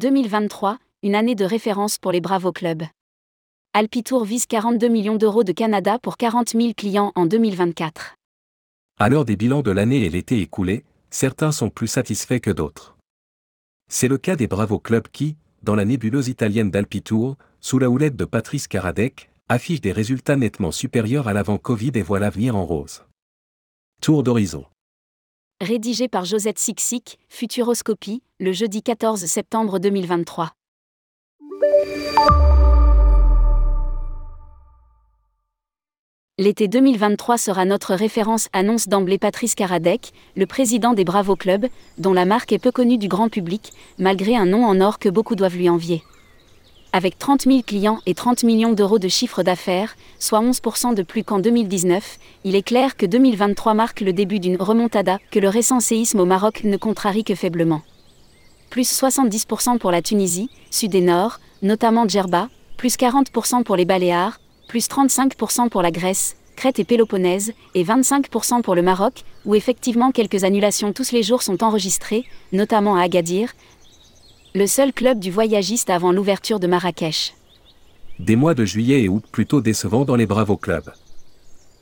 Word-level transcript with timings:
2023, 0.00 0.78
une 1.02 1.14
année 1.14 1.34
de 1.34 1.44
référence 1.44 1.98
pour 1.98 2.10
les 2.10 2.22
Bravo 2.22 2.52
Club. 2.52 2.84
Alpitour 3.74 4.24
vise 4.24 4.46
42 4.46 4.88
millions 4.88 5.16
d'euros 5.16 5.44
de 5.44 5.52
Canada 5.52 5.98
pour 5.98 6.16
40 6.16 6.52
000 6.52 6.70
clients 6.74 7.12
en 7.16 7.26
2024. 7.26 8.14
À 8.98 9.10
l'heure 9.10 9.26
des 9.26 9.36
bilans 9.36 9.60
de 9.60 9.70
l'année 9.70 10.06
et 10.06 10.08
l'été 10.08 10.40
écoulé, 10.40 10.84
certains 11.10 11.52
sont 11.52 11.68
plus 11.68 11.86
satisfaits 11.86 12.40
que 12.40 12.50
d'autres. 12.50 12.96
C'est 13.90 14.08
le 14.08 14.16
cas 14.16 14.36
des 14.36 14.46
Bravo 14.46 14.78
Club 14.78 15.06
qui, 15.12 15.36
dans 15.62 15.74
la 15.74 15.84
nébuleuse 15.84 16.28
italienne 16.28 16.70
d'Alpitour, 16.70 17.36
sous 17.60 17.78
la 17.78 17.90
houlette 17.90 18.16
de 18.16 18.24
Patrice 18.24 18.68
Karadec, 18.68 19.30
affiche 19.50 19.82
des 19.82 19.92
résultats 19.92 20.36
nettement 20.36 20.72
supérieurs 20.72 21.28
à 21.28 21.34
l'avant 21.34 21.58
Covid 21.58 21.92
et 21.96 22.02
voit 22.02 22.20
l'avenir 22.20 22.56
en 22.56 22.64
rose. 22.64 23.04
Tour 24.00 24.22
d'horizon. 24.22 24.64
Rédigé 25.62 26.08
par 26.08 26.24
Josette 26.24 26.58
Sixic, 26.58 27.18
Futuroscopie, 27.28 28.22
le 28.38 28.50
jeudi 28.50 28.82
14 28.82 29.26
septembre 29.26 29.78
2023. 29.78 30.52
L'été 36.38 36.66
2023 36.66 37.36
sera 37.36 37.66
notre 37.66 37.94
référence, 37.94 38.48
annonce 38.54 38.88
d'emblée 38.88 39.18
Patrice 39.18 39.54
Karadec, 39.54 40.12
le 40.34 40.46
président 40.46 40.94
des 40.94 41.04
Bravo 41.04 41.36
Club, 41.36 41.66
dont 41.98 42.14
la 42.14 42.24
marque 42.24 42.52
est 42.52 42.58
peu 42.58 42.72
connue 42.72 42.96
du 42.96 43.08
grand 43.08 43.28
public, 43.28 43.74
malgré 43.98 44.36
un 44.36 44.46
nom 44.46 44.64
en 44.64 44.80
or 44.80 44.98
que 44.98 45.10
beaucoup 45.10 45.34
doivent 45.34 45.58
lui 45.58 45.68
envier. 45.68 46.02
Avec 46.92 47.18
30 47.20 47.42
000 47.42 47.62
clients 47.64 48.00
et 48.04 48.14
30 48.14 48.42
millions 48.42 48.72
d'euros 48.72 48.98
de 48.98 49.06
chiffre 49.06 49.44
d'affaires, 49.44 49.94
soit 50.18 50.40
11% 50.40 50.94
de 50.94 51.04
plus 51.04 51.22
qu'en 51.22 51.38
2019, 51.38 52.18
il 52.42 52.56
est 52.56 52.62
clair 52.62 52.96
que 52.96 53.06
2023 53.06 53.74
marque 53.74 54.00
le 54.00 54.12
début 54.12 54.40
d'une 54.40 54.56
remontada 54.56 55.20
que 55.30 55.38
le 55.38 55.48
récent 55.48 55.78
séisme 55.78 56.18
au 56.18 56.24
Maroc 56.24 56.64
ne 56.64 56.76
contrarie 56.76 57.22
que 57.22 57.36
faiblement. 57.36 57.82
Plus 58.70 58.90
70% 58.90 59.78
pour 59.78 59.92
la 59.92 60.02
Tunisie, 60.02 60.50
Sud 60.72 60.92
et 60.96 61.00
Nord, 61.00 61.38
notamment 61.62 62.08
Djerba, 62.08 62.48
plus 62.76 62.96
40% 62.96 63.62
pour 63.62 63.76
les 63.76 63.84
Baléares, 63.84 64.40
plus 64.66 64.88
35% 64.88 65.68
pour 65.68 65.82
la 65.82 65.92
Grèce, 65.92 66.34
Crète 66.56 66.80
et 66.80 66.84
Péloponnèse, 66.84 67.52
et 67.76 67.84
25% 67.84 68.62
pour 68.62 68.74
le 68.74 68.82
Maroc, 68.82 69.22
où 69.44 69.54
effectivement 69.54 70.10
quelques 70.10 70.42
annulations 70.42 70.92
tous 70.92 71.12
les 71.12 71.22
jours 71.22 71.42
sont 71.42 71.62
enregistrées, 71.62 72.24
notamment 72.52 72.96
à 72.96 73.02
Agadir, 73.02 73.52
le 74.52 74.66
seul 74.66 74.92
club 74.92 75.20
du 75.20 75.30
voyagiste 75.30 75.90
avant 75.90 76.10
l'ouverture 76.10 76.58
de 76.58 76.66
Marrakech. 76.66 77.34
Des 78.18 78.34
mois 78.34 78.54
de 78.54 78.64
juillet 78.64 79.02
et 79.02 79.08
août 79.08 79.22
plutôt 79.30 79.60
décevants 79.60 80.04
dans 80.04 80.16
les 80.16 80.26
Bravo 80.26 80.56
Club. 80.56 80.90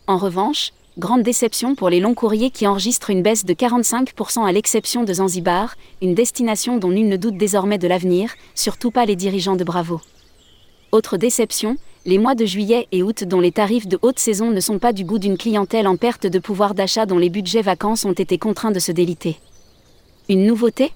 En 0.06 0.18
revanche, 0.18 0.72
grande 0.98 1.22
déception 1.22 1.74
pour 1.74 1.88
les 1.88 1.98
longs 1.98 2.12
courriers 2.12 2.50
qui 2.50 2.66
enregistrent 2.66 3.08
une 3.08 3.22
baisse 3.22 3.46
de 3.46 3.54
45% 3.54 4.46
à 4.46 4.52
l'exception 4.52 5.04
de 5.04 5.14
Zanzibar, 5.14 5.76
une 6.02 6.14
destination 6.14 6.76
dont 6.76 6.90
nul 6.90 7.08
ne 7.08 7.16
doute 7.16 7.38
désormais 7.38 7.78
de 7.78 7.88
l'avenir, 7.88 8.32
surtout 8.54 8.90
pas 8.90 9.06
les 9.06 9.16
dirigeants 9.16 9.56
de 9.56 9.64
Bravo. 9.64 10.02
Autre 10.92 11.16
déception, 11.16 11.76
les 12.04 12.18
mois 12.18 12.34
de 12.34 12.44
juillet 12.44 12.86
et 12.92 13.02
août 13.02 13.24
dont 13.24 13.40
les 13.40 13.52
tarifs 13.52 13.88
de 13.88 13.98
haute 14.02 14.18
saison 14.18 14.50
ne 14.50 14.60
sont 14.60 14.78
pas 14.78 14.92
du 14.92 15.06
goût 15.06 15.18
d'une 15.18 15.38
clientèle 15.38 15.88
en 15.88 15.96
perte 15.96 16.26
de 16.26 16.38
pouvoir 16.38 16.74
d'achat 16.74 17.06
dont 17.06 17.18
les 17.18 17.30
budgets 17.30 17.62
vacances 17.62 18.04
ont 18.04 18.12
été 18.12 18.36
contraints 18.36 18.72
de 18.72 18.78
se 18.78 18.92
déliter. 18.92 19.38
Une 20.28 20.44
nouveauté? 20.44 20.92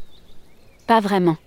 Pas 0.86 1.00
vraiment 1.00 1.38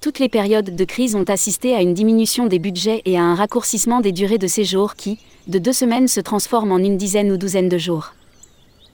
toutes 0.00 0.20
les 0.20 0.28
périodes 0.28 0.76
de 0.76 0.84
crise 0.84 1.16
ont 1.16 1.24
assisté 1.24 1.74
à 1.74 1.82
une 1.82 1.94
diminution 1.94 2.46
des 2.46 2.58
budgets 2.58 3.02
et 3.04 3.18
à 3.18 3.22
un 3.22 3.34
raccourcissement 3.34 4.00
des 4.00 4.12
durées 4.12 4.38
de 4.38 4.46
séjour 4.46 4.94
qui, 4.94 5.18
de 5.48 5.58
deux 5.58 5.72
semaines, 5.72 6.08
se 6.08 6.20
transforment 6.20 6.72
en 6.72 6.78
une 6.78 6.96
dizaine 6.96 7.32
ou 7.32 7.36
douzaine 7.36 7.68
de 7.68 7.78
jours. 7.78 8.12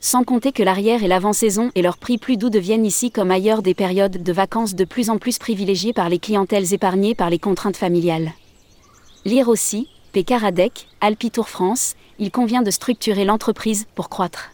Sans 0.00 0.24
compter 0.24 0.52
que 0.52 0.62
l'arrière 0.62 1.02
et 1.02 1.08
l'avant-saison 1.08 1.70
et 1.74 1.82
leurs 1.82 1.96
prix 1.96 2.18
plus 2.18 2.36
doux 2.36 2.50
deviennent 2.50 2.84
ici 2.84 3.10
comme 3.10 3.30
ailleurs 3.30 3.62
des 3.62 3.74
périodes 3.74 4.22
de 4.22 4.32
vacances 4.32 4.74
de 4.74 4.84
plus 4.84 5.08
en 5.08 5.18
plus 5.18 5.38
privilégiées 5.38 5.92
par 5.92 6.08
les 6.08 6.18
clientèles 6.18 6.74
épargnées 6.74 7.14
par 7.14 7.30
les 7.30 7.38
contraintes 7.38 7.76
familiales. 7.76 8.32
Lire 9.24 9.48
aussi, 9.48 9.88
P. 10.12 10.24
Caradec, 10.24 10.88
Alpitour 11.00 11.48
France, 11.48 11.96
il 12.18 12.30
convient 12.30 12.62
de 12.62 12.70
structurer 12.70 13.24
l'entreprise 13.24 13.86
pour 13.94 14.08
croître. 14.08 14.50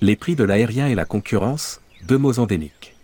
Les 0.00 0.16
prix 0.16 0.36
de 0.36 0.44
l'aérien 0.44 0.88
et 0.88 0.94
la 0.94 1.04
concurrence, 1.04 1.80
deux 2.06 2.18
mots 2.18 2.38
endémiques. 2.38 2.95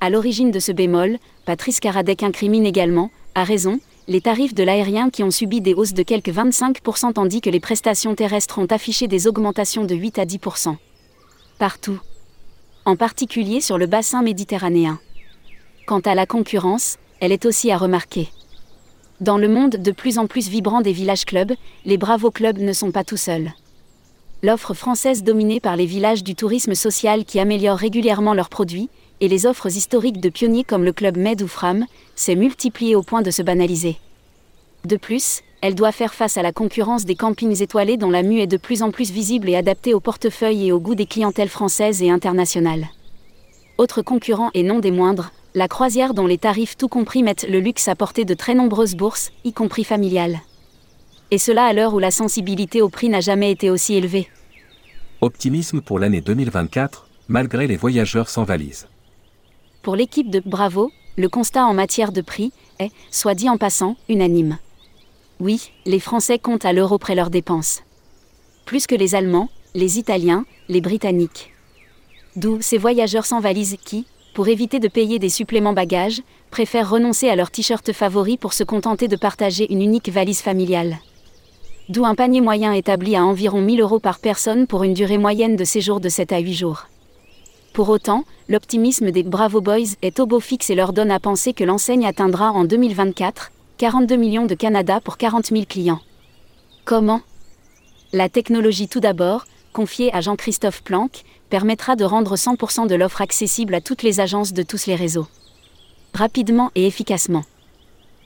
À 0.00 0.10
l'origine 0.10 0.52
de 0.52 0.60
ce 0.60 0.70
bémol, 0.70 1.18
Patrice 1.44 1.80
Karadec 1.80 2.22
incrimine 2.22 2.64
également, 2.64 3.10
à 3.34 3.42
raison, 3.42 3.80
les 4.06 4.20
tarifs 4.20 4.54
de 4.54 4.62
l'aérien 4.62 5.10
qui 5.10 5.24
ont 5.24 5.32
subi 5.32 5.60
des 5.60 5.74
hausses 5.74 5.92
de 5.92 6.04
quelques 6.04 6.28
25% 6.28 7.14
tandis 7.14 7.40
que 7.40 7.50
les 7.50 7.58
prestations 7.58 8.14
terrestres 8.14 8.60
ont 8.60 8.66
affiché 8.66 9.08
des 9.08 9.26
augmentations 9.26 9.84
de 9.84 9.96
8 9.96 10.20
à 10.20 10.24
10%. 10.24 10.76
Partout. 11.58 11.98
En 12.84 12.94
particulier 12.94 13.60
sur 13.60 13.76
le 13.76 13.86
bassin 13.86 14.22
méditerranéen. 14.22 15.00
Quant 15.86 16.00
à 16.00 16.14
la 16.14 16.26
concurrence, 16.26 16.96
elle 17.18 17.32
est 17.32 17.44
aussi 17.44 17.72
à 17.72 17.76
remarquer. 17.76 18.28
Dans 19.20 19.36
le 19.36 19.48
monde 19.48 19.72
de 19.72 19.90
plus 19.90 20.18
en 20.18 20.28
plus 20.28 20.48
vibrant 20.48 20.80
des 20.80 20.92
villages 20.92 21.24
clubs, 21.24 21.54
les 21.84 21.98
Bravo 21.98 22.30
Clubs 22.30 22.58
ne 22.58 22.72
sont 22.72 22.92
pas 22.92 23.02
tout 23.02 23.16
seuls. 23.16 23.52
L'offre 24.44 24.74
française 24.74 25.24
dominée 25.24 25.58
par 25.58 25.74
les 25.74 25.86
villages 25.86 26.22
du 26.22 26.36
tourisme 26.36 26.76
social 26.76 27.24
qui 27.24 27.40
améliorent 27.40 27.76
régulièrement 27.76 28.34
leurs 28.34 28.48
produits, 28.48 28.88
et 29.20 29.28
les 29.28 29.46
offres 29.46 29.68
historiques 29.68 30.20
de 30.20 30.28
pionniers 30.28 30.64
comme 30.64 30.84
le 30.84 30.92
club 30.92 31.16
Med 31.16 31.42
ou 31.42 31.48
Fram, 31.48 31.86
s'est 32.14 32.36
multipliée 32.36 32.94
au 32.94 33.02
point 33.02 33.22
de 33.22 33.30
se 33.30 33.42
banaliser. 33.42 33.96
De 34.84 34.96
plus, 34.96 35.42
elle 35.60 35.74
doit 35.74 35.92
faire 35.92 36.14
face 36.14 36.36
à 36.36 36.42
la 36.42 36.52
concurrence 36.52 37.04
des 37.04 37.16
campings 37.16 37.62
étoilés 37.62 37.96
dont 37.96 38.10
la 38.10 38.22
mue 38.22 38.40
est 38.40 38.46
de 38.46 38.56
plus 38.56 38.82
en 38.82 38.90
plus 38.90 39.10
visible 39.10 39.48
et 39.48 39.56
adaptée 39.56 39.92
au 39.92 40.00
portefeuille 40.00 40.68
et 40.68 40.72
au 40.72 40.78
goût 40.78 40.94
des 40.94 41.06
clientèles 41.06 41.48
françaises 41.48 42.02
et 42.02 42.10
internationales. 42.10 42.86
Autre 43.76 44.02
concurrent 44.02 44.50
et 44.54 44.62
non 44.62 44.78
des 44.78 44.92
moindres, 44.92 45.32
la 45.54 45.66
croisière 45.66 46.14
dont 46.14 46.26
les 46.26 46.38
tarifs 46.38 46.76
tout 46.76 46.88
compris 46.88 47.22
mettent 47.22 47.46
le 47.48 47.58
luxe 47.58 47.88
à 47.88 47.96
portée 47.96 48.24
de 48.24 48.34
très 48.34 48.54
nombreuses 48.54 48.94
bourses, 48.94 49.32
y 49.44 49.52
compris 49.52 49.84
familiales. 49.84 50.38
Et 51.30 51.38
cela 51.38 51.64
à 51.64 51.72
l'heure 51.72 51.94
où 51.94 51.98
la 51.98 52.10
sensibilité 52.10 52.80
au 52.80 52.88
prix 52.88 53.08
n'a 53.08 53.20
jamais 53.20 53.50
été 53.50 53.70
aussi 53.70 53.94
élevée. 53.94 54.28
Optimisme 55.20 55.80
pour 55.80 55.98
l'année 55.98 56.20
2024, 56.20 57.08
malgré 57.28 57.66
les 57.66 57.76
voyageurs 57.76 58.28
sans 58.28 58.44
valise. 58.44 58.86
Pour 59.88 59.96
l'équipe 59.96 60.28
de 60.28 60.42
Bravo, 60.44 60.92
le 61.16 61.30
constat 61.30 61.64
en 61.64 61.72
matière 61.72 62.12
de 62.12 62.20
prix 62.20 62.52
est, 62.78 62.90
soit 63.10 63.32
dit 63.32 63.48
en 63.48 63.56
passant, 63.56 63.96
unanime. 64.10 64.58
Oui, 65.40 65.70
les 65.86 65.98
Français 65.98 66.38
comptent 66.38 66.66
à 66.66 66.74
l'euro 66.74 66.98
près 66.98 67.14
leurs 67.14 67.30
dépenses. 67.30 67.82
Plus 68.66 68.86
que 68.86 68.94
les 68.94 69.14
Allemands, 69.14 69.48
les 69.74 69.98
Italiens, 69.98 70.44
les 70.68 70.82
Britanniques. 70.82 71.54
D'où 72.36 72.60
ces 72.60 72.76
voyageurs 72.76 73.24
sans 73.24 73.40
valise 73.40 73.78
qui, 73.82 74.04
pour 74.34 74.48
éviter 74.48 74.78
de 74.78 74.88
payer 74.88 75.18
des 75.18 75.30
suppléments 75.30 75.72
bagages, 75.72 76.20
préfèrent 76.50 76.90
renoncer 76.90 77.30
à 77.30 77.36
leur 77.36 77.50
t-shirt 77.50 77.90
favori 77.94 78.36
pour 78.36 78.52
se 78.52 78.64
contenter 78.64 79.08
de 79.08 79.16
partager 79.16 79.72
une 79.72 79.80
unique 79.80 80.10
valise 80.10 80.42
familiale. 80.42 80.98
D'où 81.88 82.04
un 82.04 82.14
panier 82.14 82.42
moyen 82.42 82.74
établi 82.74 83.16
à 83.16 83.24
environ 83.24 83.62
1000 83.62 83.80
euros 83.80 84.00
par 84.00 84.18
personne 84.18 84.66
pour 84.66 84.84
une 84.84 84.92
durée 84.92 85.16
moyenne 85.16 85.56
de 85.56 85.64
séjour 85.64 85.98
de 85.98 86.10
7 86.10 86.32
à 86.32 86.40
8 86.40 86.52
jours. 86.52 86.88
Pour 87.78 87.90
autant, 87.90 88.24
l'optimisme 88.48 89.12
des 89.12 89.22
Bravo 89.22 89.60
Boys 89.60 89.94
est 90.02 90.18
au 90.18 90.26
beau 90.26 90.40
fixe 90.40 90.68
et 90.68 90.74
leur 90.74 90.92
donne 90.92 91.12
à 91.12 91.20
penser 91.20 91.52
que 91.52 91.62
l'enseigne 91.62 92.06
atteindra 92.06 92.50
en 92.50 92.64
2024 92.64 93.52
42 93.76 94.16
millions 94.16 94.46
de 94.46 94.56
Canada 94.56 95.00
pour 95.00 95.16
40 95.16 95.46
000 95.46 95.62
clients. 95.68 96.00
Comment? 96.84 97.20
La 98.12 98.28
technologie 98.28 98.88
tout 98.88 98.98
d'abord, 98.98 99.44
confiée 99.72 100.12
à 100.12 100.20
Jean-Christophe 100.20 100.82
Planck, 100.82 101.22
permettra 101.50 101.94
de 101.94 102.02
rendre 102.02 102.34
100% 102.34 102.88
de 102.88 102.96
l'offre 102.96 103.20
accessible 103.20 103.76
à 103.76 103.80
toutes 103.80 104.02
les 104.02 104.18
agences 104.18 104.52
de 104.52 104.64
tous 104.64 104.86
les 104.86 104.96
réseaux. 104.96 105.28
Rapidement 106.14 106.72
et 106.74 106.84
efficacement. 106.84 107.44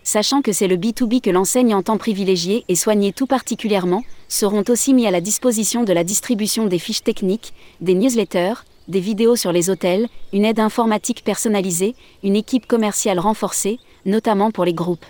Sachant 0.03 0.41
que 0.41 0.53
c'est 0.53 0.67
le 0.67 0.79
B2B 0.79 1.21
que 1.21 1.29
l'enseigne 1.29 1.75
entend 1.75 1.99
privilégier 1.99 2.65
et 2.69 2.75
soigner 2.75 3.13
tout 3.13 3.27
particulièrement, 3.27 4.03
seront 4.29 4.65
aussi 4.71 4.95
mis 4.95 5.07
à 5.07 5.11
la 5.11 5.21
disposition 5.21 5.85
de 5.85 5.93
la 5.93 6.05
distribution 6.05 6.65
des 6.65 6.79
fiches 6.79 7.05
techniques, 7.05 7.53
des 7.83 7.93
newsletters, 7.93 8.65
des 8.89 9.01
vidéos 9.01 9.37
sur 9.37 9.53
les 9.53 9.71
hôtels, 9.71 10.09
une 10.33 10.45
aide 10.45 10.61
informatique 10.61 11.25
personnalisée, 11.25 11.95
une 12.23 12.37
équipe 12.37 12.67
commerciale 12.67 13.19
renforcée, 13.19 13.79
notamment 14.05 14.51
pour 14.51 14.65
les 14.65 14.75
groupes. 14.75 15.07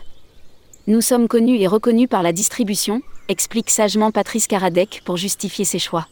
Nous 0.86 1.00
sommes 1.00 1.28
connus 1.28 1.60
et 1.60 1.66
reconnus 1.66 2.08
par 2.08 2.22
la 2.22 2.32
distribution, 2.32 3.02
explique 3.28 3.70
sagement 3.70 4.10
Patrice 4.10 4.46
Karadec 4.46 5.02
pour 5.04 5.16
justifier 5.16 5.64
ses 5.64 5.78
choix. 5.78 6.06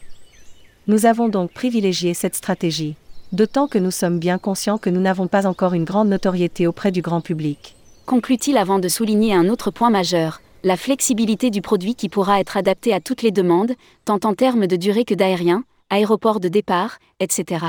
Nous 0.87 1.05
avons 1.05 1.29
donc 1.29 1.51
privilégié 1.51 2.13
cette 2.13 2.35
stratégie, 2.35 2.95
d'autant 3.33 3.67
que 3.67 3.77
nous 3.77 3.91
sommes 3.91 4.17
bien 4.17 4.37
conscients 4.37 4.77
que 4.77 4.89
nous 4.89 5.01
n'avons 5.01 5.27
pas 5.27 5.45
encore 5.45 5.73
une 5.73 5.83
grande 5.83 6.09
notoriété 6.09 6.67
auprès 6.67 6.91
du 6.91 7.01
grand 7.01 7.21
public. 7.21 7.75
Conclut-il 8.05 8.57
avant 8.57 8.79
de 8.79 8.87
souligner 8.87 9.33
un 9.33 9.49
autre 9.49 9.71
point 9.71 9.89
majeur, 9.89 10.41
la 10.63 10.77
flexibilité 10.77 11.49
du 11.49 11.61
produit 11.61 11.95
qui 11.95 12.09
pourra 12.09 12.39
être 12.39 12.57
adapté 12.57 12.93
à 12.93 12.99
toutes 12.99 13.21
les 13.21 13.31
demandes, 13.31 13.73
tant 14.05 14.19
en 14.23 14.33
termes 14.33 14.67
de 14.67 14.75
durée 14.75 15.05
que 15.05 15.13
d'aérien, 15.13 15.63
aéroport 15.91 16.39
de 16.39 16.47
départ, 16.47 16.99
etc. 17.19 17.65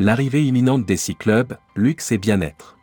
L'arrivée 0.00 0.42
imminente 0.42 0.84
des 0.84 0.96
six 0.96 1.14
clubs, 1.14 1.56
luxe 1.76 2.10
et 2.10 2.18
bien-être. 2.18 2.76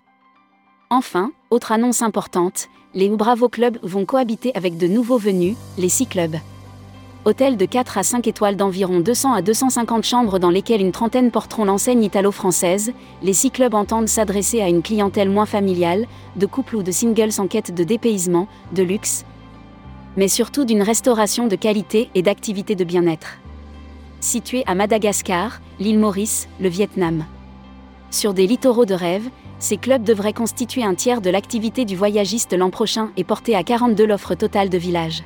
Enfin, 0.90 1.34
autre 1.50 1.74
annonce 1.74 2.02
importante, 2.02 2.70
les 2.96 3.10
Bravo 3.10 3.50
Clubs 3.50 3.78
vont 3.84 4.06
cohabiter 4.06 4.54
avec 4.56 4.78
de 4.78 4.88
nouveaux 4.88 5.18
venus, 5.18 5.58
les 5.78 5.90
six 5.90 6.08
clubs. 6.08 6.38
hôtel 7.26 7.58
de 7.58 7.66
4 7.66 7.98
à 7.98 8.04
5 8.04 8.28
étoiles 8.28 8.56
d'environ 8.56 9.02
200 9.02 9.34
à 9.34 9.42
250 9.42 10.06
chambres 10.06 10.40
dans 10.40 10.50
lesquelles 10.50 10.82
une 10.82 10.94
trentaine 10.94 11.32
porteront 11.32 11.66
l'enseigne 11.66 12.02
italo-française, 12.02 12.94
les 13.22 13.34
six 13.34 13.52
clubs 13.52 13.74
entendent 13.74 14.08
s'adresser 14.08 14.62
à 14.62 14.70
une 14.70 14.82
clientèle 14.82 15.30
moins 15.30 15.46
familiale, 15.46 16.08
de 16.38 16.46
couples 16.46 16.78
ou 16.78 16.84
de 16.84 16.92
singles 16.92 17.42
en 17.42 17.48
quête 17.48 17.76
de 17.76 17.84
dépaysement, 17.84 18.48
de 18.72 18.84
luxe, 18.84 19.26
mais 20.16 20.30
surtout 20.30 20.64
d'une 20.64 20.82
restauration 20.82 21.48
de 21.48 21.58
qualité 21.58 22.10
et 22.16 22.22
d'activité 22.22 22.76
de 22.76 22.86
bien-être. 22.86 23.38
Situé 24.22 24.64
à 24.68 24.76
Madagascar, 24.76 25.62
l'île 25.80 26.00
Maurice, 26.00 26.48
le 26.60 26.70
Vietnam. 26.70 27.26
Sur 28.12 28.34
des 28.34 28.48
littoraux 28.48 28.86
de 28.86 28.94
rêve, 28.94 29.30
ces 29.60 29.78
clubs 29.78 30.04
devraient 30.04 30.34
constituer 30.34 30.84
un 30.84 30.96
tiers 30.96 31.22
de 31.22 31.30
l'activité 31.30 31.86
du 31.86 31.96
voyagiste 31.96 32.54
l'an 32.54 32.70
prochain 32.70 33.12
et 33.18 33.24
porter 33.24 33.56
à 33.56 33.64
42 33.64 34.06
l'offre 34.06 34.36
totale 34.36 34.70
de 34.70 34.78
village 34.78 35.24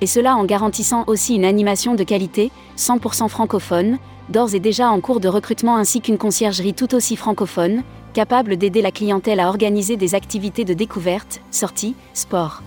et 0.00 0.06
cela 0.06 0.36
en 0.36 0.44
garantissant 0.44 1.04
aussi 1.06 1.34
une 1.34 1.46
animation 1.46 1.94
de 1.94 2.04
qualité, 2.04 2.50
100% 2.76 3.28
francophone, 3.28 3.98
d'ores 4.28 4.54
et 4.54 4.60
déjà 4.60 4.90
en 4.90 5.00
cours 5.00 5.18
de 5.18 5.28
recrutement 5.28 5.76
ainsi 5.76 6.02
qu'une 6.02 6.18
conciergerie 6.18 6.74
tout 6.74 6.94
aussi 6.94 7.16
francophone, 7.16 7.82
capable 8.12 8.58
d'aider 8.58 8.82
la 8.82 8.90
clientèle 8.90 9.40
à 9.40 9.48
organiser 9.48 9.96
des 9.96 10.14
activités 10.14 10.66
de 10.66 10.74
découverte, 10.74 11.40
sorties, 11.50 11.94
sport. 12.12 12.62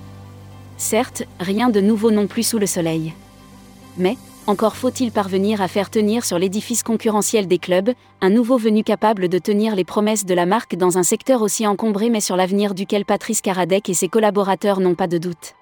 Certes, 0.77 1.23
rien 1.39 1.69
de 1.69 1.79
nouveau 1.79 2.09
non 2.09 2.25
plus 2.25 2.41
sous 2.41 2.57
le 2.57 2.65
soleil. 2.65 3.13
Mais, 3.97 4.17
encore 4.47 4.75
faut-il 4.75 5.11
parvenir 5.11 5.61
à 5.61 5.67
faire 5.67 5.89
tenir 5.89 6.23
sur 6.23 6.39
l'édifice 6.39 6.81
concurrentiel 6.81 7.47
des 7.47 7.57
clubs, 7.57 7.91
un 8.21 8.29
nouveau 8.29 8.57
venu 8.57 8.83
capable 8.83 9.27
de 9.27 9.38
tenir 9.38 9.75
les 9.75 9.83
promesses 9.83 10.25
de 10.25 10.33
la 10.33 10.45
marque 10.45 10.75
dans 10.75 10.97
un 10.97 11.03
secteur 11.03 11.41
aussi 11.41 11.67
encombré 11.67 12.09
mais 12.09 12.21
sur 12.21 12.38
l'avenir 12.38 12.73
duquel 12.73 13.05
Patrice 13.05 13.41
Karadec 13.41 13.89
et 13.89 13.94
ses 13.94 14.07
collaborateurs 14.07 14.79
n'ont 14.79 14.95
pas 14.95 15.07
de 15.07 15.17
doute 15.17 15.53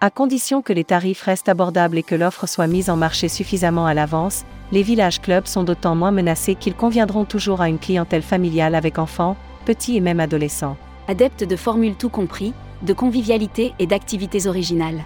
à 0.00 0.10
condition 0.10 0.60
que 0.60 0.74
les 0.74 0.84
tarifs 0.84 1.22
restent 1.22 1.48
abordables 1.48 1.96
et 1.96 2.02
que 2.02 2.14
l'offre 2.14 2.46
soit 2.46 2.66
mise 2.66 2.90
en 2.90 2.96
marché 2.96 3.28
suffisamment 3.28 3.86
à 3.86 3.94
l'avance, 3.94 4.44
les 4.70 4.82
villages 4.82 5.22
clubs 5.22 5.46
sont 5.46 5.64
d'autant 5.64 5.94
moins 5.94 6.10
menacés 6.10 6.54
qu'ils 6.54 6.74
conviendront 6.74 7.24
toujours 7.24 7.62
à 7.62 7.68
une 7.70 7.78
clientèle 7.78 8.22
familiale 8.22 8.74
avec 8.74 8.98
enfants, 8.98 9.36
petits 9.64 9.96
et 9.96 10.00
même 10.00 10.20
adolescents. 10.20 10.76
Adeptes 11.08 11.44
de 11.44 11.56
formules 11.56 11.94
tout 11.94 12.10
compris, 12.10 12.52
de 12.82 12.92
convivialité 12.92 13.72
et 13.78 13.86
d'activités 13.86 14.46
originales. 14.46 15.02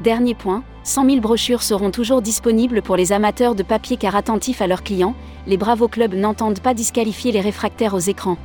Dernier 0.00 0.34
point, 0.34 0.64
100 0.84 1.06
000 1.06 1.20
brochures 1.20 1.62
seront 1.62 1.92
toujours 1.92 2.22
disponibles 2.22 2.82
pour 2.82 2.96
les 2.96 3.12
amateurs 3.12 3.54
de 3.54 3.62
papier 3.62 3.96
car 3.96 4.16
attentifs 4.16 4.60
à 4.60 4.66
leurs 4.66 4.82
clients, 4.82 5.14
les 5.46 5.56
Bravo 5.56 5.86
Clubs 5.86 6.14
n'entendent 6.14 6.58
pas 6.58 6.74
disqualifier 6.74 7.30
les 7.30 7.40
réfractaires 7.40 7.94
aux 7.94 8.00
écrans. 8.00 8.36